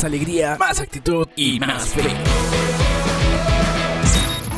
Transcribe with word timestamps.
más 0.00 0.04
alegría, 0.06 0.56
más 0.58 0.80
actitud 0.80 1.28
y 1.36 1.60
más 1.60 1.90
fe. 1.90 2.08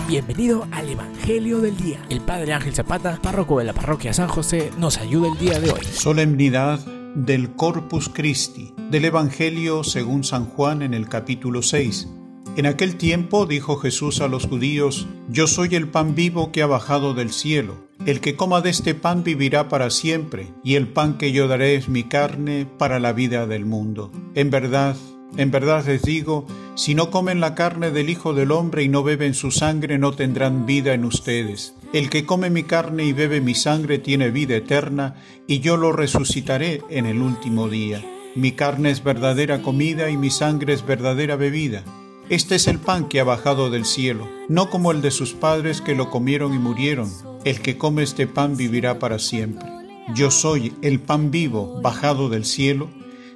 Bienvenido 0.07 0.69
al 0.71 0.89
Evangelio 0.89 1.59
del 1.59 1.77
Día. 1.77 2.01
El 2.11 2.21
Padre 2.21 2.53
Ángel 2.53 2.73
Zapata, 2.73 3.19
párroco 3.21 3.59
de 3.59 3.65
la 3.65 3.73
parroquia 3.73 4.13
San 4.13 4.29
José, 4.29 4.71
nos 4.79 4.99
ayuda 4.99 5.27
el 5.27 5.39
día 5.39 5.59
de 5.59 5.73
hoy. 5.73 5.81
Solemnidad 5.85 6.79
del 7.17 7.57
Corpus 7.57 8.09
Christi, 8.09 8.73
del 8.89 9.07
Evangelio 9.07 9.83
según 9.83 10.23
San 10.23 10.47
Juan 10.47 10.81
en 10.81 10.95
el 10.95 11.09
capítulo 11.09 11.63
6. 11.63 12.09
En 12.57 12.67
aquel 12.67 12.95
tiempo 12.95 13.47
dijo 13.47 13.79
Jesús 13.79 14.21
a 14.21 14.29
los 14.29 14.47
judíos, 14.47 15.09
Yo 15.29 15.49
soy 15.49 15.75
el 15.75 15.89
pan 15.89 16.15
vivo 16.15 16.53
que 16.53 16.63
ha 16.63 16.67
bajado 16.67 17.15
del 17.15 17.33
cielo. 17.33 17.89
El 18.07 18.21
que 18.21 18.37
coma 18.37 18.61
de 18.61 18.71
este 18.71 18.95
pan 18.95 19.25
vivirá 19.25 19.69
para 19.69 19.91
siempre, 19.91 20.53
y 20.63 20.77
el 20.77 20.87
pan 20.87 21.19
que 21.19 21.33
yo 21.33 21.49
daré 21.49 21.75
es 21.75 21.89
mi 21.89 22.05
carne 22.05 22.67
para 22.79 23.01
la 23.01 23.13
vida 23.13 23.47
del 23.47 23.65
mundo. 23.65 24.13
En 24.35 24.51
verdad, 24.51 24.97
en 25.37 25.51
verdad 25.51 25.85
les 25.87 26.03
digo, 26.03 26.47
si 26.75 26.95
no 26.95 27.11
comen 27.11 27.41
la 27.41 27.55
carne 27.55 27.91
del 27.91 28.11
Hijo 28.11 28.35
del 28.35 28.51
Hombre 28.51 28.83
y 28.83 28.89
no 28.89 29.03
beben 29.03 29.35
su 29.35 29.51
sangre, 29.51 29.99
no 29.99 30.13
tendrán 30.13 30.67
vida 30.67 30.95
en 30.95 31.05
ustedes. 31.05 31.75
El 31.93 32.11
que 32.11 32.25
come 32.25 32.51
mi 32.51 32.63
carne 32.63 33.05
y 33.05 33.13
bebe 33.13 33.41
mi 33.41 33.55
sangre 33.55 33.99
tiene 33.99 34.31
vida 34.31 34.57
eterna, 34.57 35.17
y 35.47 35.61
yo 35.61 35.77
lo 35.77 35.93
resucitaré 35.93 36.83
en 36.89 37.07
el 37.07 37.21
último 37.21 37.69
día. 37.69 38.03
Mi 38.35 38.53
carne 38.53 38.91
es 38.91 39.05
verdadera 39.05 39.61
comida 39.61 40.09
y 40.09 40.17
mi 40.17 40.31
sangre 40.31 40.73
es 40.73 40.87
verdadera 40.87 41.37
bebida. 41.37 41.85
Este 42.31 42.55
es 42.55 42.67
el 42.67 42.79
pan 42.79 43.09
que 43.09 43.21
ha 43.21 43.25
bajado 43.25 43.69
del 43.69 43.85
cielo, 43.85 44.27
no 44.49 44.71
como 44.71 44.91
el 44.93 45.03
de 45.03 45.11
sus 45.11 45.35
padres 45.35 45.83
que 45.83 45.95
lo 45.95 46.09
comieron 46.09 46.55
y 46.55 46.59
murieron. 46.59 47.11
El 47.45 47.61
que 47.61 47.77
come 47.77 48.03
este 48.03 48.27
pan 48.27 48.57
vivirá 48.57 48.99
para 48.99 49.19
siempre. 49.19 49.69
Yo 50.15 50.31
soy 50.31 50.73
el 50.81 51.01
pan 51.01 51.31
vivo 51.31 51.81
bajado 51.83 52.31
del 52.31 52.47
cielo. 52.47 52.89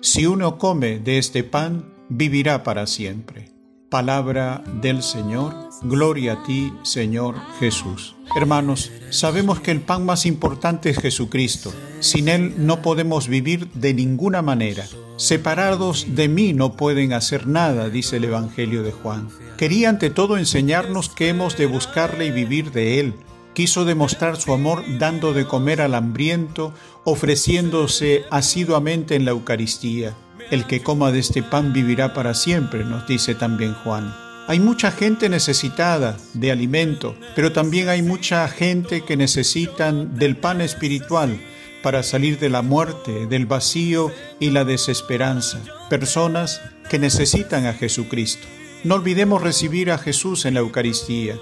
Si 0.06 0.24
uno 0.24 0.56
come 0.56 1.00
de 1.00 1.18
este 1.18 1.42
pan, 1.42 1.92
vivirá 2.08 2.62
para 2.62 2.86
siempre. 2.86 3.50
Palabra 3.90 4.62
del 4.80 5.02
Señor, 5.02 5.52
gloria 5.82 6.34
a 6.34 6.44
ti, 6.44 6.72
Señor 6.84 7.34
Jesús. 7.58 8.14
Hermanos, 8.36 8.92
sabemos 9.10 9.58
que 9.58 9.72
el 9.72 9.80
pan 9.80 10.06
más 10.06 10.24
importante 10.24 10.90
es 10.90 10.98
Jesucristo. 11.00 11.74
Sin 11.98 12.28
Él 12.28 12.54
no 12.56 12.82
podemos 12.82 13.26
vivir 13.26 13.68
de 13.72 13.94
ninguna 13.94 14.42
manera. 14.42 14.86
Separados 15.16 16.06
de 16.14 16.28
mí 16.28 16.52
no 16.52 16.76
pueden 16.76 17.12
hacer 17.12 17.48
nada, 17.48 17.88
dice 17.90 18.18
el 18.18 18.26
Evangelio 18.26 18.84
de 18.84 18.92
Juan. 18.92 19.28
Quería 19.58 19.88
ante 19.88 20.10
todo 20.10 20.38
enseñarnos 20.38 21.08
que 21.08 21.30
hemos 21.30 21.56
de 21.56 21.66
buscarle 21.66 22.26
y 22.26 22.30
vivir 22.30 22.70
de 22.70 23.00
Él. 23.00 23.14
Quiso 23.56 23.86
demostrar 23.86 24.36
su 24.36 24.52
amor 24.52 24.84
dando 24.98 25.32
de 25.32 25.46
comer 25.46 25.80
al 25.80 25.94
hambriento, 25.94 26.74
ofreciéndose 27.04 28.24
asiduamente 28.30 29.14
en 29.14 29.24
la 29.24 29.30
Eucaristía. 29.30 30.14
El 30.50 30.66
que 30.66 30.82
coma 30.82 31.10
de 31.10 31.20
este 31.20 31.42
pan 31.42 31.72
vivirá 31.72 32.12
para 32.12 32.34
siempre, 32.34 32.84
nos 32.84 33.08
dice 33.08 33.34
también 33.34 33.72
Juan. 33.72 34.14
Hay 34.46 34.60
mucha 34.60 34.90
gente 34.90 35.30
necesitada 35.30 36.18
de 36.34 36.52
alimento, 36.52 37.16
pero 37.34 37.50
también 37.50 37.88
hay 37.88 38.02
mucha 38.02 38.46
gente 38.46 39.00
que 39.06 39.16
necesitan 39.16 40.18
del 40.18 40.36
pan 40.36 40.60
espiritual 40.60 41.40
para 41.82 42.02
salir 42.02 42.38
de 42.38 42.50
la 42.50 42.60
muerte, 42.60 43.26
del 43.26 43.46
vacío 43.46 44.12
y 44.38 44.50
la 44.50 44.66
desesperanza. 44.66 45.62
Personas 45.88 46.60
que 46.90 46.98
necesitan 46.98 47.64
a 47.64 47.72
Jesucristo. 47.72 48.46
No 48.84 48.96
olvidemos 48.96 49.40
recibir 49.40 49.90
a 49.90 49.96
Jesús 49.96 50.44
en 50.44 50.52
la 50.52 50.60
Eucaristía. 50.60 51.36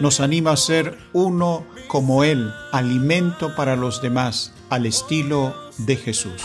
Nos 0.00 0.20
anima 0.20 0.52
a 0.52 0.56
ser 0.56 0.96
uno 1.12 1.64
como 1.88 2.22
Él, 2.22 2.52
alimento 2.72 3.54
para 3.56 3.74
los 3.74 4.00
demás, 4.00 4.52
al 4.70 4.86
estilo 4.86 5.54
de 5.78 5.96
Jesús. 5.96 6.44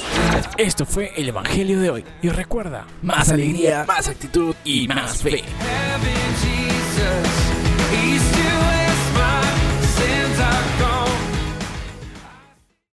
Esto 0.57 0.85
fue 0.85 1.11
el 1.15 1.29
Evangelio 1.29 1.79
de 1.79 1.89
hoy. 1.91 2.05
Y 2.23 2.29
recuerda, 2.29 2.87
más 3.03 3.29
alegría, 3.29 3.85
más 3.87 4.07
actitud 4.07 4.55
y 4.63 4.87
más 4.87 5.21
fe. 5.21 5.43